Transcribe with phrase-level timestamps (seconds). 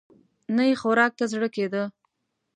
[0.55, 1.83] نه يې خوراک ته زړه کېده.